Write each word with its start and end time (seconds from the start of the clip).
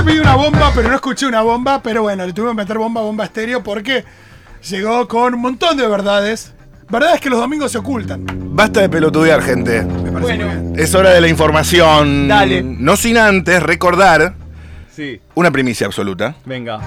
Yo 0.00 0.06
le 0.06 0.12
pedí 0.12 0.20
una 0.20 0.34
bomba, 0.34 0.72
pero 0.74 0.88
no 0.88 0.94
escuché 0.94 1.26
una 1.26 1.42
bomba. 1.42 1.82
Pero 1.82 2.00
bueno, 2.02 2.24
le 2.24 2.32
tuve 2.32 2.48
que 2.48 2.54
meter 2.54 2.78
bomba 2.78 3.02
bomba 3.02 3.24
estéreo 3.24 3.62
porque 3.62 4.02
llegó 4.66 5.06
con 5.06 5.34
un 5.34 5.40
montón 5.40 5.76
de 5.76 5.86
verdades. 5.86 6.54
Verdades 6.88 7.20
que 7.20 7.28
los 7.28 7.38
domingos 7.38 7.70
se 7.70 7.78
ocultan. 7.78 8.24
Basta 8.54 8.80
de 8.80 8.88
pelotudear, 8.88 9.42
gente. 9.42 9.82
Me 9.82 10.10
parece 10.10 10.42
muy 10.42 10.44
bien. 10.44 10.72
Es 10.76 10.94
hora 10.94 11.10
de 11.10 11.20
la 11.20 11.28
información. 11.28 12.28
Dale. 12.28 12.62
No 12.62 12.96
sin 12.96 13.18
antes 13.18 13.62
recordar 13.62 14.34
Sí, 14.90 15.20
una 15.34 15.50
primicia 15.50 15.86
absoluta. 15.86 16.34
venga. 16.44 16.80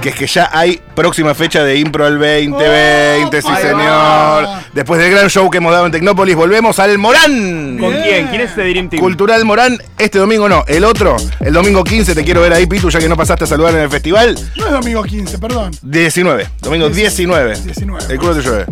Que 0.00 0.10
es 0.10 0.14
que 0.14 0.26
ya 0.26 0.50
hay 0.52 0.80
próxima 0.94 1.34
fecha 1.34 1.64
de 1.64 1.76
Impro 1.78 2.04
al 2.06 2.18
2020, 2.18 3.42
sí 3.42 3.48
ahí 3.50 3.62
señor. 3.62 3.80
va. 3.80 4.62
Después 4.72 5.00
del 5.00 5.10
gran 5.10 5.28
show 5.28 5.50
que 5.50 5.58
hemos 5.58 5.72
dado 5.72 5.86
en 5.86 5.92
Tecnópolis, 5.92 6.36
volvemos 6.36 6.78
al 6.78 6.98
Morán. 6.98 7.78
¿Con 7.78 7.92
quién? 7.92 8.28
¿Quién 8.28 8.40
es 8.42 8.52
ese 8.52 8.62
Dream 8.68 8.88
Team? 8.88 9.00
Cultural 9.00 9.44
Morán, 9.44 9.78
este 9.98 10.18
domingo 10.18 10.48
no, 10.48 10.64
el 10.68 10.84
otro, 10.84 11.16
el 11.40 11.52
domingo 11.52 11.82
15, 11.82 12.14
te 12.14 12.24
quiero 12.24 12.40
ver 12.42 12.52
ahí, 12.52 12.66
Pitu, 12.66 12.90
ya 12.90 12.98
que 13.00 13.08
no 13.08 13.16
pasaste 13.16 13.44
a 13.44 13.46
saludar 13.46 13.74
en 13.74 13.80
el 13.80 13.90
festival. 13.90 14.38
No 14.56 14.66
es 14.66 14.72
domingo 14.72 15.02
15, 15.02 15.38
perdón. 15.38 15.70
19, 15.82 16.48
domingo 16.60 16.88
19. 16.90 17.56
19. 17.64 18.04
El 18.12 18.18
culo 18.18 18.34
te 18.36 18.42
llueve. 18.42 18.66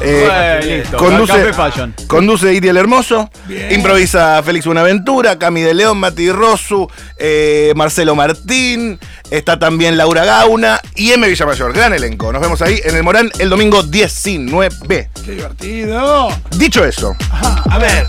Eh, 0.00 0.80
listo. 0.82 0.96
conduce, 0.96 1.50
conduce 2.06 2.54
Iti 2.54 2.68
el 2.68 2.76
Hermoso, 2.76 3.28
Bien. 3.46 3.72
improvisa 3.72 4.40
Félix 4.44 4.64
Buenaventura, 4.66 5.36
Cami 5.40 5.60
de 5.62 5.74
León, 5.74 5.98
Mati 5.98 6.30
Rosu, 6.30 6.88
eh, 7.16 7.72
Marcelo 7.74 8.14
Está 9.30 9.58
también 9.58 9.96
Laura 9.96 10.24
Gauna 10.24 10.80
y 10.94 11.12
M. 11.12 11.28
Villamayor. 11.28 11.72
Gran 11.72 11.92
elenco. 11.92 12.32
Nos 12.32 12.40
vemos 12.42 12.60
ahí 12.62 12.80
en 12.84 12.96
el 12.96 13.02
Morán 13.02 13.30
el 13.38 13.50
domingo 13.50 13.82
19. 13.82 15.08
Qué 15.24 15.30
divertido. 15.32 16.28
Dicho 16.56 16.84
eso, 16.84 17.14
A 17.70 17.78
ver, 17.78 18.06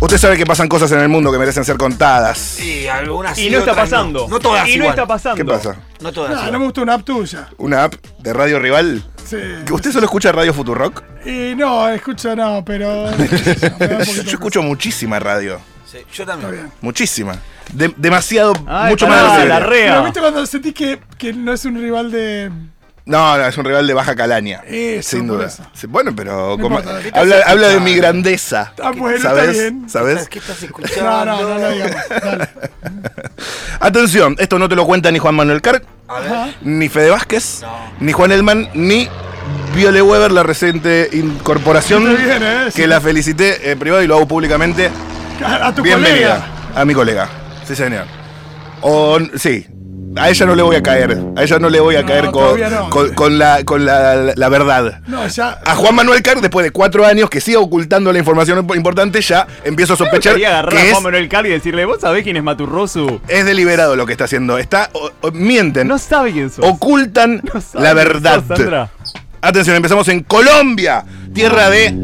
usted 0.00 0.18
sabe 0.18 0.36
que 0.36 0.46
pasan 0.46 0.68
cosas 0.68 0.92
en 0.92 1.00
el 1.00 1.08
mundo 1.08 1.32
que 1.32 1.38
merecen 1.38 1.64
ser 1.64 1.76
contadas. 1.76 2.38
sí, 2.38 2.86
algunas 2.86 3.36
Y 3.38 3.44
sí, 3.44 3.50
no 3.50 3.58
está 3.58 3.72
otras 3.72 3.90
pasando. 3.90 4.28
No, 4.28 4.38
todas 4.38 4.66
Y 4.68 4.72
no 4.72 4.84
igual. 4.84 4.90
está 4.90 5.06
pasando. 5.06 5.36
¿Qué 5.36 5.44
pasa? 5.44 5.76
No 6.00 6.12
todas 6.12 6.32
igual. 6.32 6.52
no 6.52 6.58
me 6.58 6.64
gusta 6.66 6.80
una 6.82 6.94
app 6.94 7.04
tuya. 7.04 7.48
¿Una 7.58 7.84
app 7.84 7.94
de 8.18 8.32
Radio 8.32 8.58
Rival? 8.58 9.02
Sí. 9.28 9.36
¿Que 9.66 9.72
¿Usted 9.72 9.92
solo 9.92 10.04
escucha 10.06 10.30
Radio 10.32 10.52
Futurock? 10.52 11.02
Y 11.24 11.54
no, 11.56 11.88
escucho 11.88 12.36
no, 12.36 12.62
pero. 12.64 13.06
me 13.16 13.26
da 13.88 13.98
un 13.98 14.04
poquito 14.04 14.22
Yo 14.24 14.30
escucho 14.32 14.62
muchísima 14.62 15.18
radio. 15.18 15.58
Sí, 15.90 15.98
yo 16.14 16.24
también. 16.26 16.70
Muchísima. 16.80 17.36
De- 17.72 17.92
demasiado, 17.96 18.52
Ay, 18.66 18.90
mucho 18.90 19.06
pará, 19.08 19.22
más 19.24 19.36
de 19.38 19.42
lo 19.44 19.48
la 19.48 19.60
rea. 19.60 19.90
Pero 19.92 20.04
viste 20.04 20.20
cuando 20.20 20.46
sentís 20.46 20.74
que, 20.74 21.00
que 21.18 21.32
no 21.32 21.52
es 21.52 21.64
un 21.64 21.76
rival 21.80 22.10
de. 22.10 22.50
No, 23.04 23.36
no, 23.36 23.44
es 23.46 23.58
un 23.58 23.64
rival 23.64 23.84
de 23.86 23.94
baja 23.94 24.14
calaña. 24.14 24.60
Eso, 24.64 25.10
sin 25.16 25.26
por 25.26 25.38
duda. 25.38 25.46
eso. 25.48 25.64
Bueno, 25.88 26.14
pero 26.14 26.56
como- 26.60 26.78
importa, 26.78 27.00
¿qué 27.02 27.10
habla, 27.18 27.36
habla 27.46 27.68
de 27.68 27.80
mi 27.80 27.94
grandeza. 27.96 28.72
Ah, 28.80 28.92
bueno, 28.96 29.16
está 29.16 29.30
¿Sabes? 29.30 29.52
bien. 29.58 29.88
¿Sabes? 29.90 30.28
¿Qué 30.28 30.38
estás 30.38 30.60
No, 30.60 30.66
escuchando? 30.66 31.24
no, 31.24 31.42
no, 31.42 31.58
no 31.58 31.70
digamos. 31.70 31.96
Dale. 32.22 32.48
Atención, 33.80 34.36
esto 34.38 34.58
no 34.58 34.68
te 34.68 34.76
lo 34.76 34.86
cuenta 34.86 35.10
ni 35.10 35.18
Juan 35.18 35.34
Manuel 35.34 35.60
Carr, 35.60 35.82
ni 36.62 36.88
Fede 36.88 37.10
Vázquez, 37.10 37.60
No. 37.62 37.72
ni 38.00 38.12
Juan 38.12 38.30
Elman, 38.32 38.68
ni 38.74 39.08
Viole 39.74 40.00
Weber, 40.02 40.30
la 40.30 40.42
reciente 40.44 41.08
incorporación 41.12 42.06
Está 42.08 42.22
bien, 42.24 42.42
¿eh? 42.42 42.64
Sí. 42.70 42.82
que 42.82 42.86
la 42.86 43.00
felicité 43.00 43.72
en 43.72 43.78
privado 43.78 44.02
y 44.02 44.06
lo 44.06 44.16
hago 44.16 44.28
públicamente. 44.28 44.90
A, 45.44 45.68
a 45.68 45.74
tu 45.74 45.82
Bienvenida 45.82 46.36
colega. 46.36 46.80
a 46.80 46.84
mi 46.84 46.94
colega. 46.94 47.28
Sí, 47.66 47.76
señor. 47.76 48.04
O, 48.80 49.18
sí. 49.36 49.66
A 50.14 50.28
ella 50.28 50.44
no 50.44 50.54
le 50.54 50.62
voy 50.62 50.76
a 50.76 50.82
caer. 50.82 51.18
A 51.36 51.42
ella 51.42 51.58
no 51.58 51.70
le 51.70 51.80
voy 51.80 51.96
a 51.96 52.02
No, 52.02 52.08
caer 52.08 52.30
con, 52.30 52.60
no. 52.60 52.90
con, 52.90 53.14
con 53.14 53.38
la, 53.38 53.64
con 53.64 53.86
la, 53.86 54.34
la 54.36 54.48
verdad. 54.50 55.00
No, 55.06 55.26
ya. 55.26 55.58
A 55.64 55.74
Juan 55.74 55.94
Manuel 55.94 56.20
Carr, 56.20 56.42
después 56.42 56.64
de 56.64 56.70
cuatro 56.70 57.06
años 57.06 57.30
que 57.30 57.40
sigue 57.40 57.56
ocultando 57.56 58.12
la 58.12 58.18
información 58.18 58.66
importante, 58.74 59.22
ya 59.22 59.46
empiezo 59.64 59.94
a 59.94 59.96
sospechar 59.96 60.34
Quería 60.34 60.50
agarrar 60.50 60.72
que 60.74 60.78
a 60.80 60.84
es, 60.84 60.90
Juan 60.92 61.04
Manuel 61.04 61.28
Cali 61.30 61.48
y 61.48 61.52
decirle, 61.52 61.86
¿vos 61.86 62.00
sabés 62.02 62.24
quién 62.24 62.36
es 62.36 62.42
Maturrosu? 62.42 63.22
es 63.26 63.46
deliberado 63.46 63.96
lo 63.96 64.04
que 64.04 64.12
está 64.12 64.24
haciendo. 64.24 64.58
Está, 64.58 64.90
o- 64.92 65.10
o- 65.22 65.30
mienten, 65.32 65.88
No 65.88 65.96
sabe 65.96 66.32
quién 66.32 66.50
sos. 66.50 66.62
ocultan 66.66 67.40
No 67.54 67.60
sabe 67.62 67.82
la 67.84 67.94
quién 67.94 68.06
verdad. 68.12 68.42
sos. 68.46 68.88
Atención, 69.40 69.76
empezamos 69.76 70.06
en 70.08 70.24
Colombia, 70.24 71.04
tierra 71.32 71.70
de 71.70 71.94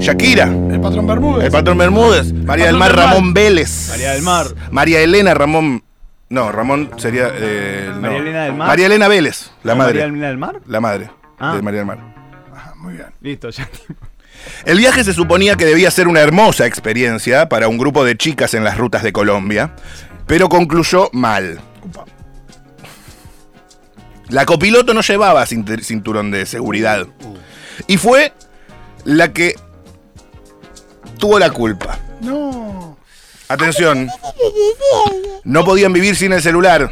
Shakira, 0.00 0.44
El 0.78 0.82
patrón 0.82 1.06
Bermúdez. 1.08 1.44
el 1.46 1.50
patrón 1.50 1.78
Bermúdez, 1.78 2.32
María 2.32 2.66
del 2.66 2.74
patrón 2.74 2.78
Mar 2.78 2.88
del 2.90 2.96
Mar. 2.96 3.06
Ramón 3.14 3.34
Vélez, 3.34 3.88
María 3.90 4.12
del 4.12 4.22
Mar. 4.22 4.46
María 4.70 5.00
Elena 5.00 5.34
Ramón. 5.34 5.82
No, 6.30 6.52
Ramón 6.52 6.90
sería. 6.98 7.30
eh, 7.34 7.90
no. 7.94 8.00
María 8.00 8.18
Elena 8.18 8.42
del 8.44 8.54
Mar. 8.54 8.68
María 8.68 8.86
Elena 8.86 9.08
Vélez, 9.08 9.50
la 9.64 9.74
¿María 9.74 9.92
madre. 9.94 10.02
Elena 10.04 10.28
del 10.28 10.38
Mar? 10.38 10.60
La 10.66 10.80
madre 10.80 11.10
Ah. 11.38 11.54
de 11.56 11.62
María 11.62 11.78
del 11.80 11.86
Mar. 11.86 11.98
Ajá, 12.54 12.74
muy 12.76 12.94
bien. 12.94 13.06
Listo, 13.20 13.50
ya. 13.50 13.68
El 14.64 14.78
viaje 14.78 15.02
se 15.04 15.12
suponía 15.12 15.56
que 15.56 15.64
debía 15.66 15.90
ser 15.90 16.06
una 16.06 16.20
hermosa 16.20 16.64
experiencia 16.66 17.48
para 17.48 17.66
un 17.68 17.76
grupo 17.76 18.04
de 18.04 18.16
chicas 18.16 18.54
en 18.54 18.62
las 18.62 18.78
rutas 18.78 19.02
de 19.02 19.12
Colombia, 19.12 19.74
pero 20.26 20.48
concluyó 20.48 21.10
mal. 21.12 21.60
La 24.28 24.44
copiloto 24.46 24.94
no 24.94 25.00
llevaba 25.00 25.44
cintu- 25.46 25.82
cinturón 25.82 26.30
de 26.30 26.44
seguridad 26.46 27.06
y 27.86 27.96
fue 27.96 28.32
la 29.04 29.32
que 29.32 29.54
tuvo 31.18 31.38
la 31.38 31.50
culpa. 31.50 31.98
No. 32.20 32.96
Atención, 33.48 34.08
no 35.44 35.64
podían 35.64 35.92
vivir 35.92 36.16
sin 36.16 36.32
el 36.32 36.42
celular. 36.42 36.90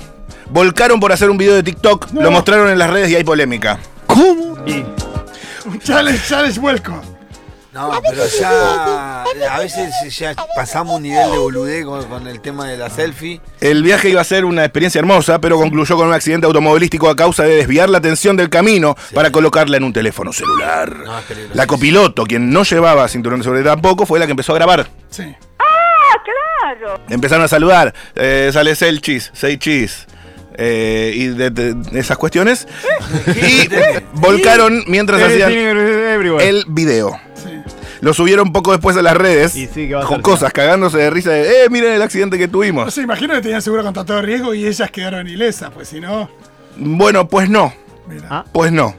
Volcaron 0.50 1.00
por 1.00 1.12
hacer 1.12 1.28
un 1.30 1.36
video 1.36 1.54
de 1.54 1.62
TikTok, 1.62 2.12
No. 2.12 2.22
lo 2.22 2.30
mostraron 2.30 2.68
en 2.70 2.78
las 2.78 2.88
redes 2.90 3.10
y 3.10 3.16
hay 3.16 3.24
polémica. 3.24 3.78
¿Cómo? 4.06 4.56
Y 4.66 4.84
challenge, 5.80 6.20
challenge 6.28 6.58
vuelco. 6.60 7.00
No, 7.76 7.90
pero 8.08 8.26
ya. 8.26 9.22
A 9.22 9.58
veces 9.58 9.92
ya 10.18 10.34
pasamos 10.54 10.96
un 10.96 11.02
nivel 11.02 11.30
de 11.30 11.36
boludez 11.36 11.84
con, 11.84 12.02
con 12.06 12.26
el 12.26 12.40
tema 12.40 12.66
de 12.66 12.78
la 12.78 12.88
selfie. 12.88 13.42
El 13.60 13.82
viaje 13.82 14.08
iba 14.08 14.22
a 14.22 14.24
ser 14.24 14.46
una 14.46 14.64
experiencia 14.64 14.98
hermosa, 14.98 15.42
pero 15.42 15.58
concluyó 15.58 15.94
con 15.96 16.08
un 16.08 16.14
accidente 16.14 16.46
automovilístico 16.46 17.10
a 17.10 17.16
causa 17.16 17.42
de 17.42 17.56
desviar 17.56 17.90
la 17.90 17.98
atención 17.98 18.34
del 18.34 18.48
camino 18.48 18.96
para 19.12 19.30
colocarla 19.30 19.76
en 19.76 19.84
un 19.84 19.92
teléfono 19.92 20.32
celular. 20.32 20.90
No. 20.96 21.20
La 21.52 21.66
copiloto, 21.66 22.24
quien 22.24 22.48
no 22.50 22.62
llevaba 22.62 23.06
cinturón 23.08 23.40
de 23.40 23.44
seguridad 23.44 23.72
tampoco, 23.72 24.06
fue 24.06 24.18
la 24.18 24.24
que 24.24 24.30
empezó 24.30 24.52
a 24.52 24.56
grabar. 24.56 24.88
Sí. 25.10 25.36
Empezaron 27.10 27.44
a 27.44 27.48
saludar, 27.48 27.94
eh, 28.14 28.50
sale 28.52 28.74
Selchis, 28.74 29.30
Seichis, 29.34 30.06
eh, 30.58 31.12
y 31.14 31.26
de, 31.28 31.50
de- 31.50 31.74
de 31.74 32.00
esas 32.00 32.16
cuestiones. 32.18 32.66
y 33.26 33.68
volcaron 34.14 34.84
mientras 34.86 35.22
hacían 35.22 35.52
el 35.52 36.64
video. 36.68 37.18
Lo 38.00 38.12
subieron 38.12 38.52
poco 38.52 38.72
después 38.72 38.96
a 38.96 39.02
las 39.02 39.16
redes, 39.16 39.56
Y 39.56 39.66
sí, 39.66 39.88
que 39.88 39.94
va 39.94 40.02
a 40.02 40.06
con 40.06 40.16
ser 40.16 40.22
cosas, 40.22 40.52
cagándose 40.52 40.98
de 40.98 41.08
risa 41.10 41.30
de, 41.30 41.64
eh, 41.64 41.70
miren 41.70 41.92
el 41.94 42.02
accidente 42.02 42.36
que 42.38 42.46
No 42.46 42.52
tuvimos. 42.52 42.92
sé, 42.92 43.00
imagino 43.02 43.34
que 43.34 43.40
tenían 43.40 43.62
seguro 43.62 43.82
contra 43.82 44.04
todo 44.04 44.20
riesgo 44.20 44.52
y 44.54 44.66
ellas 44.66 44.90
quedaron 44.90 45.26
ilesas, 45.26 45.70
pues 45.72 45.88
si 45.88 45.98
no. 46.00 46.28
Bueno, 46.76 47.26
pues 47.26 47.48
no. 47.48 47.72
Mira. 48.06 48.26
Ah. 48.30 48.44
Pues 48.52 48.70
no. 48.70 48.94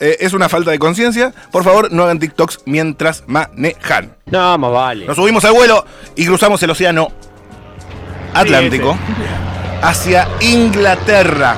Eh, 0.00 0.16
es 0.20 0.32
una 0.34 0.48
falta 0.48 0.72
de 0.72 0.78
conciencia. 0.78 1.32
Por 1.52 1.62
favor, 1.62 1.90
no 1.92 2.02
hagan 2.02 2.18
TikToks 2.18 2.62
mientras 2.66 3.22
manejan. 3.28 4.16
No, 4.26 4.58
más 4.58 4.72
vale. 4.72 5.06
Nos 5.06 5.16
subimos 5.16 5.44
al 5.44 5.52
vuelo 5.52 5.86
y 6.16 6.26
cruzamos 6.26 6.60
el 6.64 6.70
océano 6.70 7.08
Atlántico 8.34 8.98
hacia 9.82 10.28
Inglaterra. 10.40 11.56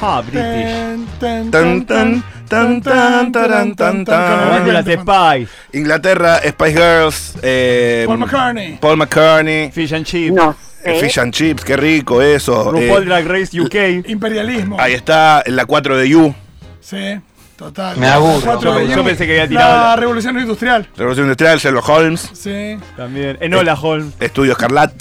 Ah, 0.00 0.22
British. 0.22 1.18
Tan, 1.18 1.50
Tan, 1.50 1.86
tan, 1.86 2.22
tan, 2.48 2.82
tan, 2.82 3.32
taran, 3.32 3.74
tan, 3.74 4.04
tan. 4.04 4.40
Aguante 4.40 4.72
las 4.72 4.84
Spice. 4.84 5.48
Inglaterra, 5.72 6.38
Spice 6.46 6.72
Girls, 6.72 7.34
eh, 7.42 8.04
Paul 8.06 8.18
McCartney. 8.18 8.78
Paul 8.80 8.96
McCartney, 8.98 9.70
Fish 9.72 9.92
and 9.94 10.04
Chips. 10.04 10.38
eh, 10.84 11.00
Fish 11.00 11.18
and 11.18 11.32
Chips, 11.32 11.64
qué 11.64 11.76
rico 11.76 12.20
eso. 12.22 12.70
RuPaul 12.70 13.02
eh, 13.02 13.06
Drag 13.06 13.26
Race 13.26 13.60
UK. 13.60 14.06
Imperialismo. 14.08 14.78
ahí 14.78 14.92
está, 14.92 15.42
en 15.44 15.56
la 15.56 15.64
4 15.64 15.96
de 15.96 16.08
You, 16.08 16.34
Sí, 16.80 17.18
total. 17.56 17.96
Me 17.96 18.06
aburro. 18.06 18.40
Cuatro 18.44 18.74
Yo- 18.74 18.78
de 18.78 18.88
yo 18.88 18.96
Yu. 18.98 19.04
pensé 19.04 19.26
que 19.26 19.32
había 19.32 19.48
tirado 19.48 19.76
La 19.76 19.82
la- 19.88 19.96
revolución 19.96 20.38
industrial. 20.38 20.86
Revolución 20.96 21.26
Industrial, 21.26 21.58
Sherlock 21.58 21.88
Holmes, 21.88 22.30
Sí, 22.32 22.78
También. 22.96 23.38
Enola 23.40 23.74
Holmes. 23.74 24.14
Estudio 24.20 24.52
Escarlat, 24.52 24.92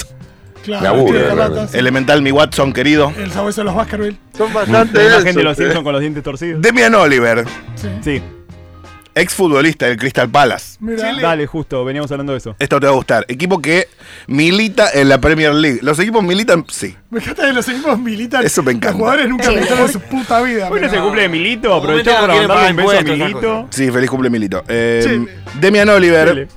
claro. 0.66 0.82
Me 0.82 0.88
aburre. 0.88 1.68
Elemental 1.74 2.22
Mi 2.22 2.32
Watson 2.32 2.74
querido, 2.74 3.14
El 3.18 3.32
sabueso 3.32 3.62
de 3.62 3.66
los 3.66 3.76
Baskerville. 3.76 4.18
Son 4.38 4.52
bastante 4.54 4.98
La 4.98 5.22
de 5.22 5.44
los 5.44 5.58
eh. 5.58 5.64
Simpsons 5.64 5.84
con 5.84 5.94
los 5.94 6.02
dientes 6.02 6.24
torcidos. 6.24 6.62
Demian 6.62 6.94
Oliver, 6.96 7.46
Sí. 7.76 7.88
Sí. 8.02 8.22
exfutbolista 9.14 9.86
del 9.88 9.96
Crystal 9.98 10.30
Palace. 10.30 10.76
Mira, 10.82 11.14
Dale, 11.22 11.48
justo, 11.48 11.86
veníamos 11.86 12.12
hablando 12.12 12.34
de 12.34 12.40
eso. 12.40 12.56
Esto 12.60 12.80
te 12.82 12.86
va 12.86 12.92
a 12.92 12.96
gustar. 12.96 13.26
Equipo 13.30 13.62
que 13.62 13.88
milita 14.28 14.90
en 14.94 15.08
la 15.08 15.20
Premier 15.22 15.54
League. 15.54 15.80
Los 15.82 15.98
equipos 16.00 16.22
militan, 16.24 16.66
sí. 16.68 16.96
me 17.10 17.20
encanta 17.20 17.44
que 17.48 17.54
los 17.54 17.68
equipos 17.70 17.98
militan. 17.98 18.46
Eso 18.46 18.62
me 18.62 18.72
encanta. 18.74 18.90
Los 18.92 18.98
jugadores 19.00 19.30
nunca 19.30 19.50
militaron 19.52 19.86
en 19.86 19.92
su 19.94 20.00
puta 20.02 20.42
vida. 20.42 20.70
Hoy 20.70 20.82
no 20.82 20.90
se 20.90 20.98
cumple 21.00 21.22
de 21.22 21.30
Milito, 21.30 21.82
que 21.82 22.04
para 22.04 22.28
mandarle 22.36 22.72
un 22.72 22.76
beso 22.76 23.00
a 23.00 23.02
Milito. 23.04 23.68
Sí, 23.70 23.90
feliz 23.92 24.10
cumple 24.10 24.30
Milito. 24.30 24.64
Eh, 24.68 25.02
Sí. 25.06 25.26
Demian 25.62 25.88
Oliver, 25.90 26.28
Dale. 26.28 26.48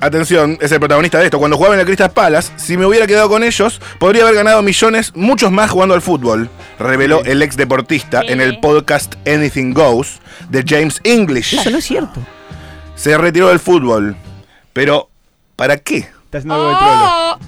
Atención, 0.00 0.58
es 0.60 0.72
el 0.72 0.78
protagonista 0.78 1.18
de 1.18 1.24
esto. 1.26 1.38
Cuando 1.38 1.56
jugaba 1.56 1.74
en 1.74 1.80
el 1.80 1.86
Crystal 1.86 2.10
Palace, 2.10 2.52
si 2.56 2.76
me 2.76 2.86
hubiera 2.86 3.06
quedado 3.06 3.28
con 3.28 3.42
ellos, 3.42 3.80
podría 3.98 4.22
haber 4.22 4.34
ganado 4.36 4.62
millones, 4.62 5.12
muchos 5.14 5.50
más 5.52 5.70
jugando 5.70 5.94
al 5.94 6.02
fútbol, 6.02 6.48
reveló 6.78 7.22
el 7.24 7.42
ex 7.42 7.56
deportista 7.56 8.20
en 8.26 8.40
el 8.40 8.58
podcast 8.60 9.14
Anything 9.26 9.72
Goes 9.74 10.20
de 10.48 10.64
James 10.66 11.00
English. 11.04 11.54
Eso 11.54 11.70
no 11.70 11.78
es 11.78 11.84
cierto. 11.84 12.20
Se 12.94 13.16
retiró 13.18 13.48
del 13.48 13.58
fútbol. 13.60 14.16
Pero, 14.72 15.08
¿para 15.56 15.76
qué? 15.78 15.98
Está 15.98 16.38
haciendo 16.38 16.54
algo 16.54 16.68
de 16.70 16.76
trolo. 16.76 17.38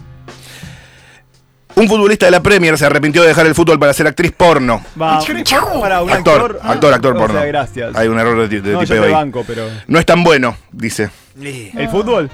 Un 1.75 1.87
futbolista 1.87 2.27
de 2.27 2.33
la 2.33 2.43
Premier 2.43 2.77
se 2.77 2.87
arrepintió 2.87 3.23
de 3.23 3.29
dejar 3.29 3.47
el 3.47 3.55
fútbol 3.55 3.79
para 3.79 3.93
ser 3.93 4.09
actriz 4.09 4.33
porno. 4.33 4.83
Va, 5.01 5.19
Actor. 5.19 5.81
para 5.81 6.03
un 6.03 6.11
Actor, 6.11 6.41
actor. 6.57 6.61
actor, 6.65 6.95
actor 6.95 7.17
o 7.17 7.19
porno. 7.21 7.39
sea, 7.39 7.47
gracias. 7.47 7.95
Hay 7.95 8.09
un 8.09 8.19
error 8.19 8.49
de, 8.49 8.61
de 8.61 8.73
no, 8.73 8.81
tipeo 8.81 9.05
ahí. 9.05 9.13
banco, 9.13 9.45
pero. 9.47 9.69
No 9.87 9.99
es 10.01 10.05
tan 10.07 10.25
bueno, 10.25 10.57
dice. 10.73 11.11
¿El 11.41 11.89
fútbol? 11.89 12.31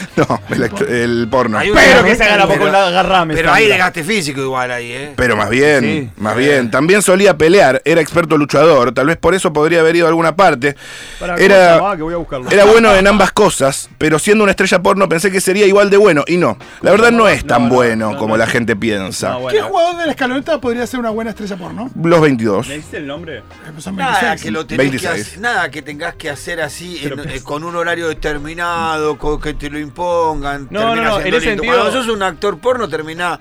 No, 0.16 0.40
el, 0.86 1.28
porno. 1.30 1.58
Hay 1.58 1.70
Pero 1.72 2.04
que 2.04 2.14
se 2.16 2.24
haga 2.24 2.36
la 2.36 2.46
Pero- 2.46 2.60
poco 2.60 2.70
la 2.72 2.86
agarrame. 2.88 3.34
Pero 3.34 3.52
hay 3.52 3.66
desgaste 3.66 4.04
físico 4.04 4.40
igual 4.40 4.70
ahí, 4.70 4.92
¿eh? 4.92 5.12
Pero 5.16 5.36
más 5.36 5.48
bien, 5.50 5.80
Sí. 5.82 6.10
más 6.16 6.36
bien. 6.36 6.70
También 6.70 7.02
solía 7.02 7.36
pelear, 7.36 7.80
era 7.84 8.00
experto 8.00 8.36
luchador, 8.36 8.92
tal 8.92 9.06
vez 9.06 9.16
por 9.16 9.34
eso 9.34 9.52
podría 9.52 9.80
haber 9.80 9.96
ido 9.96 10.06
a 10.06 10.08
alguna 10.08 10.36
parte. 10.36 10.76
Para, 11.18 11.34
¿cómo 11.34 11.38
se 11.38 11.44
Era? 11.44 11.78
Que 11.96 12.02
voy 12.02 12.14
a 12.14 12.16
buscarlo. 12.18 12.50
era 12.50 12.64
bueno 12.64 12.94
en 12.94 13.06
ambas 13.06 13.32
cosas, 13.32 13.88
pero 13.98 14.18
siendo 14.18 14.44
una 14.44 14.50
estrella 14.52 14.80
porno 14.82 15.08
pensé 15.08 15.30
que 15.30 15.40
sería 15.40 15.66
igual 15.66 15.90
de 15.90 15.96
bueno, 15.96 16.24
y 16.26 16.36
no. 16.36 16.56
La 16.82 16.90
verdad 16.90 17.10
no 17.10 17.28
es 17.28 17.46
tan 17.46 17.62
No, 17.64 17.68
no, 17.68 17.74
bueno 17.74 18.12
no, 18.12 18.18
como 18.18 18.34
no. 18.34 18.38
la 18.38 18.46
gente 18.46 18.76
piensa. 18.76 19.30
No, 19.30 19.46
¿Qué 19.48 19.60
jugador 19.62 19.96
de 19.96 20.06
la 20.06 20.12
escaloneta 20.12 20.60
podría 20.60 20.86
ser 20.86 21.00
una 21.00 21.10
buena 21.10 21.30
estrella 21.30 21.56
porno? 21.56 21.90
Los 22.02 22.20
22. 22.20 22.68
¿Le 22.68 22.76
diste 22.76 22.96
el 22.98 23.06
nombre? 23.06 23.38
Eh, 23.38 23.42
Son 23.78 23.96
Nada 23.96 24.12
26. 24.12 24.42
que 24.42 24.50
lo 24.50 24.66
tenés 24.66 24.84
que 24.86 24.90
26. 24.90 25.26
hacer, 25.28 25.40
nada 25.40 25.70
que 25.70 25.82
tengas 25.82 26.14
que 26.14 26.30
hacer 26.30 26.60
así 26.60 26.98
en- 27.02 27.10
Pero- 27.16 27.24
eh, 27.24 27.40
con 27.42 27.64
un 27.64 27.76
horario 27.76 28.08
determinado, 28.08 29.16
con 29.18 29.40
que 29.40 29.54
te 29.54 29.70
lo 29.70 29.78
impongan. 29.82 30.68
No, 30.70 30.94
no, 30.96 31.20
en 31.20 31.26
ese 31.34 31.40
sentido- 31.50 31.72
Cuando 31.74 31.92
sos 31.92 32.08
un 32.08 32.22
actor 32.22 32.58
porno 32.58 32.88
termina 32.88 33.38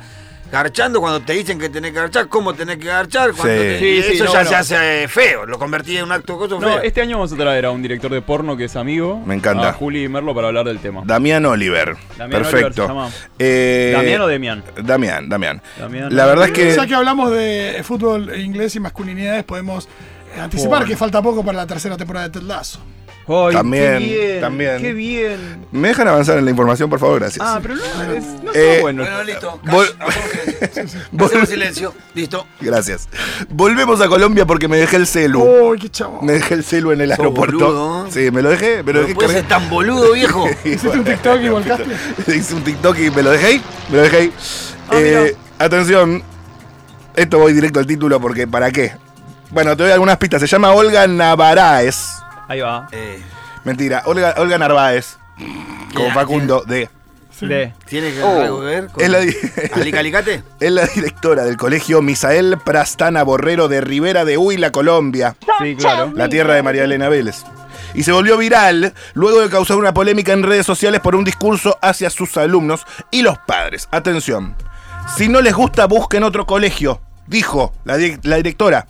garchando 0.51 0.99
cuando 0.99 1.21
te 1.21 1.31
dicen 1.31 1.57
que 1.57 1.69
tenés 1.69 1.91
que 1.93 1.99
garchar, 1.99 2.27
cómo 2.27 2.53
tenés 2.53 2.75
que 2.77 2.87
garchar, 2.87 3.31
cuando 3.31 3.53
Sí. 3.53 3.59
te- 3.59 3.79
Sí, 3.79 3.97
eso 4.15 4.25
no, 4.25 4.33
ya 4.33 4.43
no. 4.43 4.49
se 4.49 4.55
hace 4.57 5.07
feo, 5.07 5.45
lo 5.45 5.57
convertí 5.57 5.95
en 5.95 6.03
un 6.03 6.11
acto 6.11 6.37
coso 6.37 6.59
No, 6.59 6.67
feo. 6.67 6.81
este 6.81 6.99
año 7.01 7.15
vamos 7.15 7.31
a 7.31 7.37
traer 7.37 7.65
a 7.67 7.71
un 7.71 7.81
director 7.81 8.11
de 8.11 8.21
porno 8.21 8.57
que 8.57 8.65
es 8.65 8.75
amigo. 8.75 9.21
Me 9.25 9.33
encanta. 9.33 9.69
A 9.69 9.73
Juli 9.73 10.09
Merlo 10.09 10.35
para 10.35 10.47
hablar 10.49 10.65
del 10.65 10.79
tema. 10.79 11.03
Damián 11.05 11.45
Oliver. 11.45 11.95
Damián 12.17 12.41
Perfecto. 12.43 12.57
Oliver 12.57 12.73
se 12.73 12.81
llama. 12.81 13.09
Eh, 13.39 13.93
¿Damián 13.95 14.21
o 14.21 14.27
Demian? 14.27 14.63
Damián, 14.83 15.29
Damián. 15.29 15.61
Damián. 15.79 16.13
La 16.13 16.25
verdad 16.25 16.47
es 16.47 16.51
que. 16.51 16.75
Ya 16.75 16.85
que 16.85 16.95
hablamos 16.95 17.31
de 17.31 17.79
fútbol 17.85 18.37
inglés 18.37 18.75
y 18.75 18.81
masculinidades, 18.81 19.45
podemos 19.45 19.87
anticipar 20.37 20.83
que 20.85 20.97
falta 20.97 21.21
poco 21.21 21.45
para 21.45 21.59
la 21.59 21.67
tercera 21.67 21.95
temporada 21.95 22.27
de 22.27 22.39
Ted 22.39 22.45
Lasso. 22.45 22.81
Ay, 23.27 23.53
También, 23.53 23.99
qué 23.99 24.05
bien, 24.27 24.41
también. 24.41 24.81
Qué 24.81 24.93
bien. 24.93 25.65
¿Me 25.71 25.89
dejan 25.89 26.07
avanzar 26.07 26.37
en 26.37 26.45
la 26.45 26.51
información, 26.51 26.89
por 26.89 26.99
favor? 26.99 27.19
Gracias. 27.19 27.45
Ah, 27.47 27.59
pero 27.61 27.75
no, 27.75 27.81
es, 28.13 28.23
no 28.43 28.51
Eh, 28.53 28.69
está 28.71 28.81
bueno. 28.81 29.03
Bueno, 29.03 29.23
listo. 29.23 29.59
Vol- 29.63 29.95
Vol 31.11 31.27
Hacemos 31.27 31.49
silencio. 31.49 31.93
Listo. 32.13 32.45
Gracias. 32.59 33.07
Volvemos 33.49 34.01
a 34.01 34.07
Colombia 34.07 34.45
porque 34.45 34.67
me 34.67 34.77
dejé 34.77 34.97
el 34.97 35.07
celu. 35.07 35.41
Uy, 35.43 35.79
qué 35.79 35.89
chavo. 35.89 36.21
Me 36.21 36.33
dejé 36.33 36.55
el 36.55 36.63
celu 36.63 36.91
en 36.91 37.01
el 37.01 37.11
aeropuerto. 37.11 37.57
boludo, 37.57 38.07
¿eh? 38.07 38.09
Sí, 38.11 38.31
me 38.31 38.41
lo 38.41 38.49
dejé, 38.49 38.83
me 38.83 38.91
lo 38.93 39.01
dejé 39.01 39.15
puedes 39.15 39.31
ser 39.31 39.47
tan 39.47 39.69
boludo, 39.69 40.11
viejo. 40.13 40.47
Hiciste 40.65 40.89
un 40.89 41.03
TikTok 41.03 41.41
y 41.41 41.49
volcaste. 41.49 41.85
Hice 42.35 42.53
un 42.55 42.63
TikTok 42.63 42.97
y 42.99 43.11
me 43.11 43.21
lo 43.23 43.31
dejé. 43.31 43.45
ahí, 43.47 43.61
Me 43.89 43.97
lo 43.97 44.03
dejé. 44.03 44.17
ahí. 44.17 44.33
Ah, 44.89 44.95
Eh, 44.99 45.35
atención. 45.59 46.23
Esto 47.15 47.39
voy 47.39 47.53
directo 47.53 47.79
al 47.79 47.85
título 47.85 48.19
porque 48.19 48.47
¿para 48.47 48.71
qué? 48.71 48.93
Bueno, 49.51 49.75
te 49.77 49.83
doy 49.83 49.91
algunas 49.91 50.17
pistas. 50.17 50.41
Se 50.41 50.47
llama 50.47 50.71
Olga 50.71 51.05
Navaraes. 51.07 52.20
Ahí 52.51 52.59
va. 52.59 52.87
Eh, 52.91 53.21
Mentira, 53.63 54.03
Olga, 54.07 54.35
Olga 54.37 54.57
Narváez. 54.57 55.17
Con 55.95 56.07
Ya, 56.07 56.13
Facundo 56.13 56.63
de. 56.67 56.89
De. 57.39 57.73
¿Tiene 57.85 58.11
que 58.11 58.21
Oh. 58.21 58.41
algo 58.41 58.59
que 58.59 58.65
ver 58.65 58.87
con 58.89 59.01
Es 59.03 59.09
la, 59.09 59.19
di- 59.19 59.29
es 60.59 60.71
la 60.71 60.85
directora 60.85 61.43
del 61.45 61.55
colegio 61.57 62.01
Misael 62.01 62.57
Prastana 62.63 63.23
Borrero 63.23 63.67
de 63.69 63.79
Rivera 63.81 64.25
de 64.25 64.37
Huila, 64.37 64.71
Colombia. 64.71 65.35
Sí, 65.59 65.75
claro. 65.77 66.11
la 66.13 66.27
tierra 66.29 66.53
de 66.55 66.61
María 66.61 66.83
Elena 66.83 67.07
Vélez. 67.09 67.43
Y 67.93 68.03
se 68.03 68.11
volvió 68.11 68.37
viral 68.37 68.93
luego 69.13 69.39
de 69.41 69.49
causar 69.49 69.77
una 69.77 69.93
polémica 69.93 70.33
en 70.33 70.43
redes 70.43 70.65
sociales 70.65 70.99
por 70.99 71.15
un 71.15 71.23
discurso 71.23 71.79
hacia 71.81 72.09
sus 72.09 72.35
alumnos 72.37 72.85
y 73.11 73.21
los 73.23 73.37
padres. 73.39 73.87
Atención, 73.91 74.55
si 75.17 75.27
no 75.29 75.39
les 75.41 75.53
gusta 75.55 75.85
busquen 75.87 76.23
otro 76.23 76.45
colegio, 76.45 77.01
dijo 77.27 77.73
la, 77.85 77.95
di- 77.97 78.17
la 78.23 78.35
directora, 78.35 78.85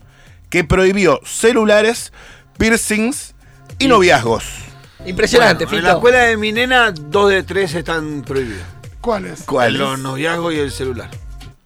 que 0.50 0.64
prohibió 0.66 1.22
celulares, 1.24 2.12
piercings 2.58 3.34
y 3.80 3.88
noviazgos. 3.88 4.44
Impresionante, 5.06 5.66
Bueno, 5.66 5.78
en 5.80 5.84
la 5.84 5.90
Fito. 5.92 5.98
escuela 5.98 6.20
de 6.26 6.38
mi 6.38 6.52
nena, 6.52 6.92
dos 6.92 7.30
de 7.30 7.44
tres 7.44 7.74
están 7.74 8.22
prohibidos. 8.22 8.62
¿Cuál 9.02 9.26
es? 9.26 9.44
¿Cuál? 9.44 9.78
Los 9.78 10.00
noviazgos 10.00 10.54
y 10.54 10.60
el 10.60 10.72
celular. 10.72 11.10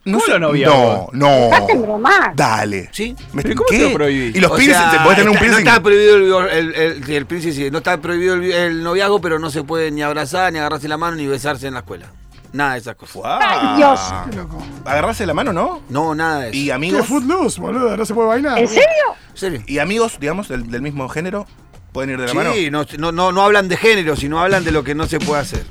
No 0.06 0.19
¿Cómo 0.19 0.31
los 0.31 0.40
noviazgos? 0.40 1.10
No, 1.13 1.50
no. 1.50 2.10
Dale. 2.36 2.90
¿Sí? 2.94 3.16
¿Me- 3.34 3.42
¿Pero 3.42 3.56
cómo 3.56 3.68
qué? 3.69 3.90
te 3.90 3.98
lo? 3.98 4.10
Y 4.10 4.34
los 4.40 4.52
O 4.52 4.56
piercings, 4.56 4.92
sea, 4.92 5.04
¿podés 5.04 5.18
tener 5.18 5.30
un 5.31 5.36
está- 5.36 5.46
piercing? 5.46 5.66
No 5.66 5.69
está 5.72 5.84
prohibido 5.84 6.42
el, 6.46 6.50
el, 6.52 6.75
el- 6.75 7.10
el 7.12 7.25
piercing, 7.25 7.52
sí, 7.54 7.72
no 7.72 7.80
está 7.80 7.98
prohibido 8.00 8.36
el, 8.36 8.44
el 8.52 8.84
noviazgo, 8.84 9.19
pero 9.19 9.40
no 9.40 9.50
se 9.50 9.63
puede 9.63 9.90
ni 9.92 10.02
abrazar, 10.04 10.54
ni 10.54 10.60
agarrarse 10.60 10.88
la 10.88 10.98
mano, 10.98 11.18
ni 11.18 11.25
besarse 11.28 11.68
en 11.68 11.74
la 11.74 11.80
escuela. 11.80 12.06
Nada 12.54 12.74
de 12.74 12.80
esas 12.80 12.96
cosas. 12.96 13.16
Wow. 13.16 13.75
Dios. 13.78 14.00
Qué 14.30 14.38
loco. 14.38 14.63
Agarrarse 14.86 15.25
la 15.25 15.34
mano, 15.34 15.52
¿no? 15.52 15.81
No, 15.90 16.16
nada 16.16 16.42
de 16.42 16.50
eso. 16.52 16.57
Y 16.57 16.66
¿Qué 16.68 16.74
amigos, 16.74 17.06
footloose, 17.07 17.60
boludo? 17.60 17.98
¿No 17.98 18.06
se 18.06 18.13
puede 18.13 18.30
bailar? 18.30 18.60
¿En 18.60 18.68
serio? 18.69 18.86
¿En 19.31 19.38
serio? 19.38 19.62
y 19.68 19.80
amigos, 19.80 20.18
digamos, 20.22 20.48
del, 20.48 20.69
del 20.72 20.81
mismo 20.81 21.10
género, 21.10 21.48
pueden 21.95 22.09
ir 22.12 22.18
de 22.19 22.27
la 22.27 22.33
mano. 22.33 22.51
Sí, 22.53 22.69
no, 22.69 23.12
no, 23.13 23.31
no, 23.31 23.42
hablan 23.42 23.69
de 23.69 23.77
género, 23.77 24.18
sino 24.18 24.39
hablan 24.42 24.65
de 24.65 24.71
lo 24.71 24.83
que 24.83 24.94
no 24.94 25.07
se 25.07 25.18
puede 25.18 25.42
hacer. 25.42 25.63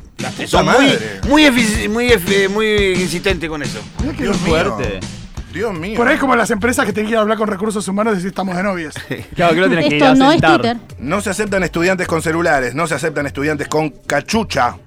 Son 0.47 0.65
muy, 0.65 0.75
madre. 0.75 1.21
muy, 1.29 1.51
muy, 1.91 2.49
muy 2.49 2.67
insistentes 2.95 3.49
con 3.51 3.63
eso. 3.63 3.79
Qué 4.17 4.23
Dios 4.23 4.41
loco. 4.41 4.45
mío. 4.47 4.75
Fuerte. 4.75 5.01
Dios 5.53 5.75
mío. 5.79 5.97
Por 5.99 6.09
ahí 6.09 6.15
es 6.15 6.21
como 6.21 6.35
las 6.35 6.51
empresas 6.51 6.87
que 6.87 6.93
tienen 6.95 7.09
que 7.09 7.13
ir 7.13 7.19
a 7.19 7.21
hablar 7.21 7.37
con 7.37 7.47
recursos 7.47 7.87
humanos 7.87 8.15
y 8.15 8.17
decir 8.17 8.29
estamos 8.31 8.57
de 8.57 8.63
novias. 8.63 8.95
Claro 9.37 9.55
que 9.55 9.61
lo 9.61 9.69
tenés 9.69 9.89
que 9.91 9.97
ir 9.99 10.03
a 10.05 10.13
Esto 10.13 10.25
no 10.25 10.33
es. 10.33 10.41
Twitter. 10.41 10.77
No 10.99 11.21
se 11.21 11.29
aceptan 11.31 11.63
estudiantes 11.63 12.07
con 12.09 12.23
celulares, 12.23 12.75
no 12.75 12.87
se 12.87 12.95
aceptan 12.95 13.27
estudiantes 13.27 13.69
con 13.69 13.91
cachucha. 13.91 14.79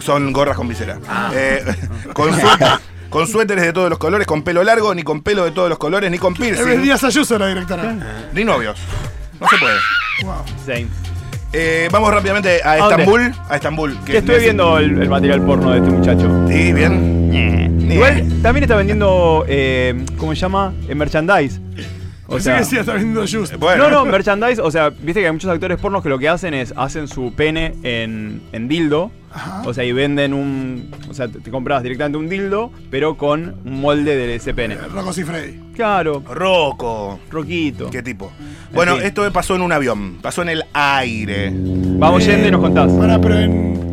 Son 0.00 0.32
gorras 0.32 0.56
con 0.56 0.66
visera. 0.68 0.98
Eh, 1.32 1.64
con, 2.14 2.32
suéter- 2.32 2.80
con 3.10 3.28
suéteres 3.28 3.64
de 3.64 3.72
todos 3.72 3.88
los 3.88 3.98
colores, 3.98 4.26
con 4.26 4.42
pelo 4.42 4.64
largo, 4.64 4.92
ni 4.94 5.04
con 5.04 5.22
pelo 5.22 5.44
de 5.44 5.52
todos 5.52 5.68
los 5.68 5.78
colores, 5.78 6.10
ni 6.10 6.18
con 6.18 6.34
piercing, 6.34 6.82
Díaz 6.82 7.04
Ayuso, 7.04 7.38
la 7.38 7.46
directora. 7.46 8.28
ni 8.34 8.42
novios. 8.44 8.76
No 9.40 9.46
se 9.48 9.56
puede. 9.56 9.78
Wow. 10.22 10.44
Eh, 11.52 11.88
vamos 11.90 12.12
rápidamente 12.12 12.60
a. 12.62 12.78
Estambul. 12.78 13.32
A 13.48 13.56
Estambul. 13.56 13.98
Que 14.04 14.18
estoy 14.18 14.36
es- 14.36 14.42
viendo 14.42 14.78
el, 14.78 15.00
el 15.02 15.08
material 15.08 15.42
porno 15.44 15.70
de 15.72 15.78
este 15.78 15.90
muchacho. 15.90 16.46
Sí, 16.48 16.72
bien. 16.72 17.18
Igual 17.90 18.40
también 18.40 18.62
está 18.62 18.76
vendiendo, 18.76 19.44
eh, 19.48 20.04
¿cómo 20.16 20.32
se 20.34 20.40
llama? 20.40 20.72
Eh, 20.88 20.94
merchandise. 20.94 21.60
O 22.30 22.40
sea, 22.40 22.58
que 22.58 22.64
sí, 22.64 22.76
está 22.76 22.94
viendo 22.94 23.22
Just. 23.22 23.56
Bueno. 23.56 23.88
no, 23.88 23.90
no, 23.90 24.04
merchandise, 24.04 24.60
o 24.60 24.70
sea, 24.70 24.90
viste 24.90 25.20
que 25.20 25.26
hay 25.26 25.32
muchos 25.32 25.50
actores 25.50 25.78
pornos 25.80 26.02
que 26.02 26.08
lo 26.08 26.18
que 26.18 26.28
hacen 26.28 26.54
es, 26.54 26.72
hacen 26.76 27.08
su 27.08 27.34
pene 27.34 27.74
en, 27.82 28.40
en 28.52 28.68
dildo, 28.68 29.10
Ajá. 29.32 29.62
o 29.66 29.74
sea, 29.74 29.84
y 29.84 29.92
venden 29.92 30.32
un, 30.32 30.90
o 31.08 31.14
sea, 31.14 31.28
te, 31.28 31.40
te 31.40 31.50
compras 31.50 31.82
directamente 31.82 32.18
un 32.18 32.28
dildo, 32.28 32.70
pero 32.90 33.16
con 33.16 33.56
un 33.64 33.80
molde 33.80 34.16
de 34.16 34.34
ese 34.36 34.54
pene. 34.54 34.76
Y 34.76 35.22
Freddy. 35.22 35.60
Claro, 35.74 36.22
Rocco. 36.28 37.18
roquito. 37.30 37.90
¿Qué 37.90 38.02
tipo? 38.02 38.30
Bueno, 38.72 38.96
fin. 38.96 39.06
esto 39.06 39.32
pasó 39.32 39.56
en 39.56 39.62
un 39.62 39.72
avión, 39.72 40.18
pasó 40.22 40.42
en 40.42 40.50
el 40.50 40.64
aire. 40.72 41.50
Vamos 41.52 42.24
yendo 42.24 42.46
y 42.46 42.50
nos 42.50 42.60
contás. 42.60 42.92
Para, 42.92 43.20
pero 43.20 43.38
en. 43.38 43.89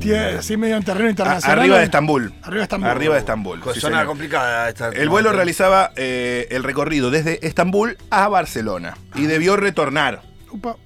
Tie- 0.00 0.38
Así 0.38 0.56
medio 0.56 0.76
en 0.76 0.82
terreno 0.82 1.06
A- 1.06 1.10
internacional. 1.10 1.58
arriba 1.58 1.78
de 1.78 1.84
Estambul. 1.84 2.32
Arriba 2.42 2.56
de 2.58 2.62
Estambul. 2.62 2.88
Arriba 2.90 3.14
de 3.14 3.20
Estambul. 3.20 3.60
Pues 3.60 3.74
sí, 3.76 3.80
señor. 3.80 4.06
complicada 4.06 4.68
esta. 4.68 4.88
El 4.88 5.08
vuelo 5.08 5.32
realizaba 5.32 5.92
eh, 5.96 6.48
el 6.50 6.62
recorrido 6.64 7.10
desde 7.10 7.46
Estambul 7.46 7.96
a 8.10 8.28
Barcelona 8.28 8.96
y 9.14 9.26
debió 9.26 9.56
retornar 9.56 10.22
Upa. 10.50 10.76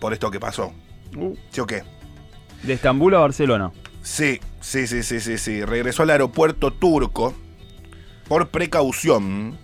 por 0.00 0.12
esto 0.12 0.30
que 0.30 0.40
pasó. 0.40 0.72
Uh, 1.16 1.34
¿Sí 1.50 1.60
o 1.60 1.66
qué? 1.66 1.82
de 2.62 2.72
Estambul 2.72 3.14
a 3.14 3.18
Barcelona. 3.18 3.70
Sí, 4.02 4.40
sí, 4.60 4.86
sí, 4.86 5.02
sí, 5.02 5.20
sí, 5.20 5.38
sí. 5.38 5.64
Regresó 5.64 6.02
al 6.02 6.10
aeropuerto 6.10 6.72
turco 6.72 7.34
por 8.28 8.48
precaución. 8.48 9.58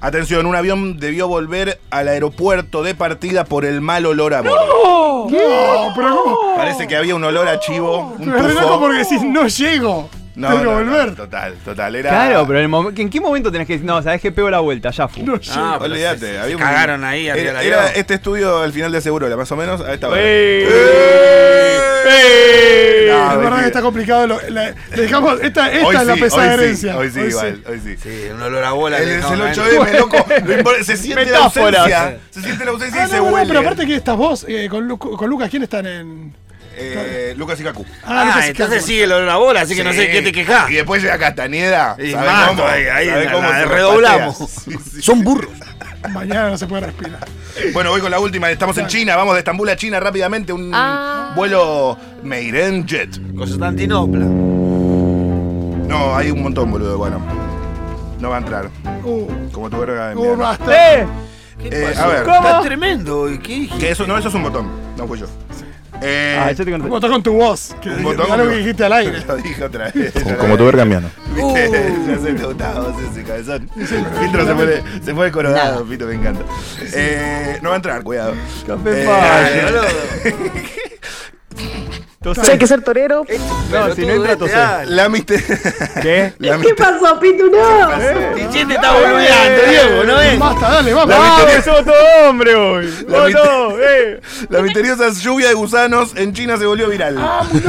Atención, 0.00 0.46
un 0.46 0.54
avión 0.54 0.98
debió 1.00 1.26
volver 1.26 1.80
al 1.90 2.06
aeropuerto 2.08 2.82
de 2.84 2.94
partida 2.94 3.44
por 3.44 3.64
el 3.64 3.80
mal 3.80 4.06
olor 4.06 4.32
a 4.34 4.42
bordo. 4.42 5.26
No, 5.28 5.92
pero 5.96 6.16
¿cómo? 6.22 6.38
Parece 6.56 6.86
que 6.86 6.96
había 6.96 7.14
un 7.16 7.24
olor 7.24 7.48
a 7.48 7.58
chivo, 7.58 8.14
un 8.18 8.28
Me 8.30 8.40
re 8.40 8.54
loco 8.54 8.60
tufo. 8.66 8.80
porque 8.80 8.98
decís 8.98 9.22
no 9.24 9.48
llego. 9.48 10.08
No, 10.36 10.48
Tengo 10.50 10.60
que 10.60 10.64
no, 10.66 10.80
no, 10.84 10.90
volver. 10.92 11.14
total, 11.16 11.54
total. 11.64 11.96
Era, 11.96 12.10
Claro, 12.10 12.46
pero 12.46 12.60
en, 12.60 12.96
¿en 13.00 13.10
qué 13.10 13.20
momento 13.20 13.50
tenés 13.50 13.66
que 13.66 13.72
decir, 13.72 13.84
no, 13.86 14.00
sabés 14.00 14.20
que 14.20 14.30
pego 14.30 14.48
la 14.48 14.60
vuelta, 14.60 14.90
ya 14.90 15.08
fui? 15.08 15.24
No 15.24 15.34
Ah, 15.50 15.78
Olvídate, 15.80 16.18
se- 16.20 16.32
se 16.34 16.38
había 16.38 16.54
un- 16.54 16.62
cagaron 16.62 17.02
ahí 17.02 17.26
Era, 17.26 17.34
de 17.34 17.52
la 17.54 17.62
era 17.64 17.88
este 17.88 18.14
estudio 18.14 18.58
al 18.58 18.72
final 18.72 18.92
de 18.92 19.00
seguro, 19.00 19.26
era 19.26 19.36
más 19.36 19.50
o 19.50 19.56
menos 19.56 19.80
a 19.80 19.92
esta 19.92 20.08
hora. 20.08 20.20
¡Ey! 20.22 20.62
¡Ey! 20.62 21.47
Es 22.08 23.10
No, 23.10 23.18
verdad 23.18 23.38
mentira. 23.40 23.60
que 23.60 23.66
está 23.66 23.82
complicado. 23.82 24.26
lo- 24.26 24.40
la- 24.50 24.70
le 24.94 25.02
dejamos, 25.02 25.40
esta 25.42 25.70
esta 25.72 25.86
Hoy 25.86 25.96
es 25.96 26.04
la 26.06 26.14
sí, 26.14 26.20
pesada 26.20 26.42
hoy 26.42 26.48
sí, 26.48 26.54
herencia. 26.62 26.96
Hoy 26.98 27.10
sí, 27.10 27.20
Hoy 27.20 27.28
igual, 27.28 27.62
hoy 27.68 27.80
sí. 27.84 27.96
Sí, 28.02 28.28
un 28.34 28.42
olor 28.42 28.64
a 28.64 28.70
bola. 28.72 28.98
El, 28.98 29.04
que 29.04 29.14
el 29.14 29.20
no, 29.20 29.28
8M, 29.46 29.98
loco. 29.98 30.26
Se 30.84 30.96
siente 30.96 31.26
la 31.26 31.38
ausencia. 31.44 32.18
Se 32.30 32.42
siente 32.42 32.64
la 32.64 32.70
ausencia 32.70 33.02
Ah, 33.02 33.06
y 33.06 33.10
se 33.10 33.16
no, 33.16 33.24
no, 33.24 33.30
huele. 33.32 33.46
pero 33.48 33.60
aparte 33.60 33.86
que 33.86 33.94
estás 33.96 34.16
vos 34.16 34.44
eh, 34.48 34.68
con, 34.70 34.86
Lu- 34.86 34.98
con 34.98 35.28
Lucas, 35.28 35.50
¿quién 35.50 35.62
están 35.62 35.86
en...? 35.86 36.34
Eh, 36.80 37.34
Lucas 37.36 37.58
y 37.60 37.64
Kaku. 37.64 37.84
Ah, 38.04 38.24
Lucas 38.26 38.46
y 38.46 38.50
entonces 38.50 38.84
sigue 38.84 39.02
el 39.02 39.10
olor 39.12 39.28
a 39.28 39.36
bola, 39.36 39.62
así 39.62 39.74
que 39.74 39.82
no 39.82 39.92
sé 39.92 40.06
Sí. 40.06 40.12
qué 40.12 40.22
te 40.22 40.30
quejas. 40.32 40.70
Y 40.70 40.74
después 40.74 41.02
llega 41.02 41.18
Castañeda. 41.18 41.96
Y 41.98 42.12
¿sabe 42.12 42.26
más, 42.28 42.48
cómo? 42.50 42.64
ahí, 42.68 42.84
ahí 42.86 43.08
¿Sabe 43.08 43.24
la- 43.24 43.32
cómo 43.32 43.48
la 43.48 43.64
redoblamos. 43.64 44.36
Sí, 44.64 44.76
sí. 44.94 45.02
Son 45.02 45.22
burros. 45.24 45.50
Mañana 46.12 46.50
no 46.50 46.58
se 46.58 46.66
puede 46.66 46.86
respirar. 46.86 47.26
Bueno, 47.72 47.90
voy 47.90 48.00
con 48.00 48.10
la 48.10 48.20
última. 48.20 48.50
Estamos 48.50 48.78
en 48.78 48.86
China. 48.86 49.16
Vamos 49.16 49.34
de 49.34 49.40
Estambul 49.40 49.68
a 49.68 49.76
China 49.76 49.98
rápidamente. 50.00 50.52
Un 50.52 50.72
vuelo 51.34 51.96
Meiren 52.22 52.86
Jet. 52.86 53.18
Constantinopla. 53.36 54.24
No, 55.86 56.16
hay 56.16 56.30
un 56.30 56.42
montón, 56.42 56.70
boludo. 56.70 56.98
Bueno, 56.98 57.20
no 58.20 58.30
va 58.30 58.36
a 58.36 58.38
entrar. 58.38 58.70
Uh, 59.04 59.26
Como 59.52 59.70
tu 59.70 59.78
verga 59.78 60.10
de 60.10 60.16
uh, 60.16 60.20
mierda. 60.20 60.36
basta. 60.36 60.98
¡Eh! 61.00 61.06
Eh, 61.64 61.94
a 61.98 62.06
ver, 62.06 62.18
Está 62.20 62.60
tremendo. 62.62 63.28
¿y 63.30 63.38
¿Qué 63.38 63.68
que 63.80 63.90
eso, 63.90 64.06
no, 64.06 64.16
eso 64.16 64.28
es 64.28 64.34
un 64.34 64.44
botón. 64.44 64.68
No 64.96 65.08
fui 65.08 65.18
yo. 65.18 65.26
Eh, 66.00 66.38
Ah, 66.40 66.52
yo 66.52 66.64
te 66.64 66.70
conté. 66.70 66.88
Votó 66.88 67.08
con 67.08 67.22
tu 67.22 67.32
voz. 67.32 67.74
Que, 67.80 67.90
un 67.90 68.02
botón. 68.02 68.48
que 68.48 68.56
dijiste 68.56 68.84
al 68.84 68.92
aire. 68.92 69.20
Lo 69.26 69.36
dije 69.36 69.64
otra 69.64 69.90
vez. 69.90 70.12
Como 70.38 70.56
tu 70.56 70.64
verga 70.64 70.84
miano. 70.84 71.10
¿Viste? 71.34 71.94
Ya 72.06 72.18
se 72.18 72.32
vos 72.80 72.94
ese 73.10 73.22
cabezón. 73.24 73.68
Pito 73.74 74.46
se 74.46 74.54
fue, 74.54 74.82
se 75.04 75.14
fue 75.14 75.32
coronado, 75.32 75.84
Pito, 75.84 76.06
me 76.06 76.14
encanta. 76.14 76.42
Eh, 76.94 77.58
no 77.62 77.70
va 77.70 77.74
a 77.74 77.76
entrar, 77.76 78.02
cuidado. 78.02 78.34
Café 78.66 79.04
Eh, 79.04 80.64
Si 82.34 82.50
hay 82.50 82.58
que 82.58 82.66
ser 82.66 82.82
torero. 82.82 83.24
No, 83.70 83.94
si 83.94 84.06
no 84.06 84.14
entra, 84.14 84.36
tosé. 84.36 84.56
La 84.86 85.08
mister... 85.08 85.42
¿Qué? 86.02 86.32
La 86.38 86.52
¿Qué 86.52 86.58
mister... 86.58 86.76
pasó, 86.76 87.18
Pitu? 87.20 87.50
No. 87.50 88.34
Tichete 88.34 88.74
está 88.74 88.92
boludeando, 88.92 89.62
Diego, 89.68 90.04
¿no 90.04 90.16
ves? 90.16 90.38
Basta, 90.38 90.68
dale, 90.70 90.94
vamos. 90.94 91.08
La 91.10 91.18
¡Vamos, 91.18 91.38
misterio- 91.44 91.64
somos 91.64 91.84
todo 91.84 92.28
hombre 92.28 92.54
hoy! 92.54 93.04
La 93.08 93.12
¡Vamos 93.18 93.26
mister-! 93.28 93.80
¡Eh! 93.80 94.20
La 94.50 94.62
misteriosa 94.62 95.10
lluvia 95.10 95.48
de 95.48 95.54
gusanos 95.54 96.12
en 96.16 96.32
China 96.32 96.56
se 96.56 96.66
volvió 96.66 96.88
viral. 96.88 97.16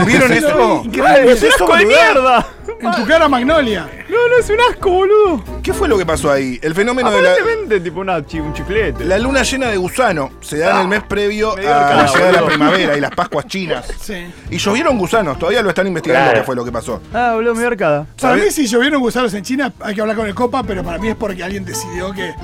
¿Vieron 0.05 0.31
sí 0.33 0.39
lo 0.39 0.47
eso? 0.49 0.81
Increíble. 0.85 1.31
¡Es 1.31 1.43
un 1.43 1.49
asco 1.49 1.75
de 1.77 1.85
mierda! 1.85 2.47
En 2.81 2.91
tu 2.91 3.05
cara, 3.05 3.27
Magnolia. 3.27 3.88
No, 4.09 4.15
no, 4.29 4.38
es 4.39 4.49
un 4.49 4.57
asco, 4.71 4.89
boludo. 4.89 5.43
¿Qué 5.61 5.73
fue 5.73 5.88
lo 5.88 5.97
que 5.97 6.05
pasó 6.05 6.31
ahí? 6.31 6.59
El 6.61 6.73
fenómeno 6.73 7.11
de 7.11 7.21
la... 7.21 7.31
Aparentemente, 7.31 7.79
tipo 7.81 7.99
una, 8.01 8.25
chi- 8.25 8.39
un 8.39 8.53
chiflete. 8.53 9.03
La 9.05 9.17
luna 9.19 9.43
llena 9.43 9.67
de 9.67 9.77
gusano 9.77 10.31
se 10.41 10.57
da 10.59 10.75
en 10.75 10.81
el 10.81 10.88
mes 10.88 11.03
previo 11.03 11.55
dio 11.55 11.69
a 11.69 11.93
la 11.95 12.05
llegada 12.07 12.25
de 12.27 12.31
la 12.33 12.41
boludo. 12.41 12.47
primavera 12.47 12.97
y 12.97 13.01
las 13.01 13.11
Pascuas 13.11 13.45
chinas. 13.47 13.85
Sí. 14.01 14.25
Y 14.49 14.57
llovieron 14.57 14.97
gusanos, 14.97 15.38
todavía 15.38 15.61
lo 15.61 15.69
están 15.69 15.88
investigando 15.88 16.33
qué 16.33 16.43
fue 16.43 16.55
lo 16.55 16.63
que 16.65 16.71
pasó. 16.71 17.01
Ah, 17.13 17.31
boludo, 17.35 17.53
me 17.53 17.59
dio 17.59 17.67
arcada. 17.69 18.05
Para 18.19 18.35
¿Sabés? 18.35 18.45
mí, 18.45 18.51
si 18.51 18.67
llovieron 18.67 19.01
gusanos 19.01 19.33
en 19.33 19.43
China, 19.43 19.73
hay 19.81 19.95
que 19.95 20.01
hablar 20.01 20.15
con 20.15 20.27
el 20.27 20.35
Copa, 20.35 20.63
pero 20.63 20.83
para 20.83 20.97
mí 20.97 21.09
es 21.09 21.15
porque 21.15 21.43
alguien 21.43 21.65
decidió 21.65 22.11
que. 22.13 22.29
El 22.29 22.35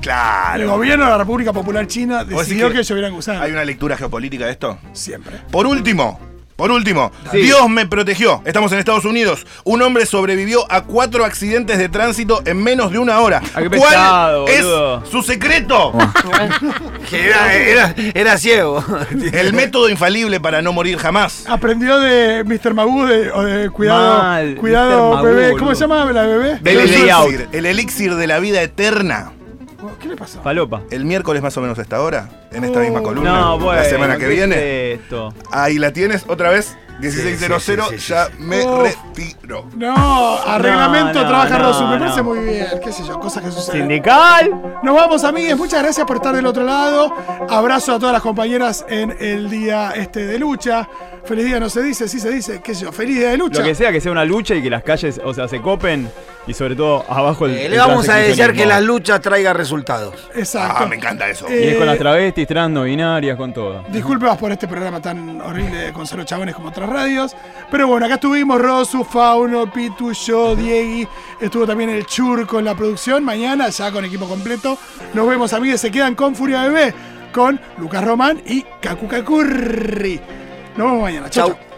Claro. 0.00 0.68
gobierno 0.72 1.04
de 1.06 1.10
la 1.12 1.16
República 1.18 1.50
Popular 1.54 1.86
China 1.86 2.18
¿Vos 2.18 2.26
decís 2.28 2.38
decidió 2.48 2.68
que 2.68 2.74
que, 2.74 2.82
llovieran 2.82 3.14
gusanos. 3.14 3.40
¿Hay 3.42 3.52
una 3.52 3.64
lectura 3.64 3.96
geopolítica 3.96 4.44
de 4.44 4.50
esto? 4.50 4.78
Siempre. 4.92 5.36
Por 5.50 5.66
último, 5.66 6.20
por 6.56 6.70
último, 6.70 7.10
Sí. 7.32 7.38
Dios 7.38 7.68
me 7.68 7.86
protegió. 7.86 8.40
Estamos 8.44 8.70
en 8.72 8.78
Estados 8.78 9.04
Unidos. 9.04 9.46
Un 9.64 9.82
hombre 9.82 10.06
sobrevivió 10.06 10.70
a 10.70 10.82
cuatro 10.84 11.24
accidentes 11.24 11.78
de 11.78 11.88
tránsito 11.88 12.42
en 12.44 12.62
menos 12.62 12.92
de 12.92 12.98
una 12.98 13.20
hora. 13.20 13.40
Ah, 13.54 13.62
qué 13.62 13.68
¿Cuál 13.68 13.80
pesado, 13.80 14.46
es 14.48 15.10
su 15.10 15.22
secreto? 15.22 15.92
Que 17.10 17.26
Era, 17.26 17.54
era, 17.54 17.94
era 18.14 18.38
ciego. 18.38 18.82
El 19.32 19.52
método 19.52 19.88
infalible 19.88 20.40
para 20.40 20.62
no 20.62 20.72
morir 20.72 20.96
jamás. 20.98 21.44
Aprendió 21.48 21.98
de 22.00 22.44
Mr. 22.44 22.72
Magoo 22.74 23.06
de, 23.06 23.30
o 23.30 23.42
de 23.42 23.70
cuidado, 23.70 24.22
Mal, 24.22 24.56
cuidado. 24.56 25.14
Magoo, 25.14 25.24
bebé. 25.24 25.56
¿Cómo 25.58 25.74
se 25.74 25.80
llama 25.82 26.04
la 26.12 26.22
bebé? 26.22 26.58
El 26.64 26.78
elixir, 26.80 27.48
el 27.52 27.66
elixir 27.66 28.14
de 28.14 28.26
la 28.26 28.38
vida 28.38 28.62
eterna. 28.62 29.32
¿Qué 29.98 30.08
le 30.08 30.16
pasó? 30.16 30.40
Falopa. 30.42 30.82
El 30.90 31.04
miércoles 31.04 31.42
más 31.42 31.56
o 31.56 31.60
menos 31.60 31.78
a 31.78 31.82
esta 31.82 32.00
hora, 32.00 32.28
en 32.52 32.64
esta 32.64 32.80
misma 32.80 33.02
columna. 33.02 33.32
No, 33.40 33.58
bueno. 33.58 33.82
la 33.82 33.88
semana 33.88 34.14
que 34.14 34.20
¿qué 34.24 34.28
viene. 34.28 34.92
es 34.92 35.00
esto? 35.00 35.34
Ahí 35.50 35.78
la 35.78 35.92
tienes 35.92 36.24
otra 36.28 36.50
vez. 36.50 36.76
1600, 37.00 37.60
Sí, 37.60 37.72
sí, 37.72 37.82
sí, 37.90 37.98
sí, 37.98 38.12
ya 38.12 38.28
me 38.38 38.64
Uf. 38.64 38.82
retiro. 38.84 39.66
No, 39.76 40.36
arreglamento 40.36 41.20
no, 41.22 41.26
trabaja 41.28 41.58
no, 41.58 41.64
Rosu. 41.66 41.86
Me 41.88 41.98
parece 41.98 42.22
muy 42.22 42.38
bien. 42.38 42.66
¿Qué 42.82 42.92
sé 42.92 43.02
yo? 43.04 43.18
Cosas 43.18 43.42
que 43.42 43.50
suceden. 43.50 43.80
Sindical. 43.80 44.78
Nos 44.82 44.94
vamos, 44.94 45.24
amigues. 45.24 45.56
Muchas 45.56 45.82
gracias 45.82 46.06
por 46.06 46.16
estar 46.16 46.36
del 46.36 46.46
otro 46.46 46.62
lado. 46.62 47.12
Abrazo 47.50 47.94
a 47.94 47.98
todas 47.98 48.12
las 48.12 48.22
compañeras 48.22 48.86
en 48.88 49.10
el 49.18 49.50
día 49.50 49.90
este 49.96 50.24
de 50.24 50.38
lucha. 50.38 50.88
Feliz 51.24 51.46
día 51.46 51.58
no 51.58 51.68
se 51.68 51.82
dice, 51.82 52.06
sí 52.08 52.20
se 52.20 52.30
dice. 52.30 52.60
¿Qué 52.62 52.76
sé 52.76 52.82
yo? 52.84 52.92
Feliz 52.92 53.18
día 53.18 53.30
de 53.30 53.38
lucha. 53.38 53.58
Lo 53.58 53.64
que 53.64 53.74
sea 53.74 53.90
que 53.90 54.00
sea 54.00 54.12
una 54.12 54.24
lucha 54.24 54.54
y 54.54 54.62
que 54.62 54.70
las 54.70 54.84
calles, 54.84 55.20
o 55.24 55.34
sea, 55.34 55.48
se 55.48 55.60
copen 55.60 56.08
y 56.46 56.54
sobre 56.54 56.76
todo 56.76 57.04
abajo 57.08 57.46
el. 57.46 57.52
Eh, 57.52 57.66
el 57.66 57.72
le 57.72 57.78
vamos 57.78 58.08
a 58.08 58.16
desear 58.16 58.52
que 58.52 58.66
las 58.66 58.82
luchas 58.82 59.20
traigan 59.20 59.56
resultados. 59.56 60.28
Exacto. 60.34 60.76
Ah, 60.80 60.86
me 60.86 60.96
encanta 60.96 61.28
eso. 61.28 61.46
Eh, 61.48 61.64
Y 61.64 61.68
es 61.68 61.76
con 61.76 61.86
las 61.86 61.98
travestis, 61.98 62.46
trans, 62.46 62.72
no 62.72 62.82
binarias, 62.82 63.36
con 63.36 63.52
todo. 63.52 63.84
Disculpas 63.88 64.36
por 64.38 64.52
este 64.52 64.68
programa 64.68 65.00
tan 65.00 65.40
horrible 65.40 65.92
con 65.92 66.06
solo 66.06 66.24
chabones 66.24 66.54
como 66.54 66.68
otras 66.68 66.88
radios. 66.88 67.34
Pero 67.70 67.88
bueno, 67.88 68.06
acá 68.06 68.16
estuvimos 68.16 68.60
Rosu, 68.60 69.04
Fauno, 69.04 69.72
Pitu, 69.72 70.12
yo, 70.12 70.54
Diegui. 70.54 71.08
Estuvo 71.40 71.66
también 71.66 71.90
el 71.90 72.06
Churco 72.06 72.58
en 72.58 72.64
la 72.66 72.74
producción. 72.74 73.24
Mañana, 73.24 73.68
ya 73.68 73.90
con 73.90 74.04
equipo 74.04 74.26
completo. 74.26 74.78
Nos 75.14 75.28
vemos, 75.28 75.52
amigos. 75.52 75.80
Se 75.80 75.90
quedan 75.90 76.14
con 76.14 76.34
Furia 76.34 76.62
Bebé, 76.62 76.94
con 77.32 77.60
Lucas 77.78 78.04
Román 78.04 78.42
y 78.46 78.64
Kaku 78.80 79.08
Kakurri. 79.08 80.20
Nos 80.76 80.86
vemos 80.86 81.02
mañana. 81.02 81.30
Chau. 81.30 81.48
Chau. 81.48 81.56
chau. 81.56 81.73